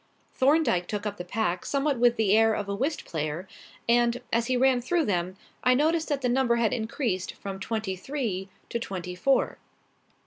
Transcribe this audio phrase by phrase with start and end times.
[0.33, 3.47] Thorndyke took up the pack somewhat with the air of a whist player,
[3.87, 7.95] and, as he ran through them, I noticed that the number had increased from twenty
[7.95, 9.59] three to twenty four.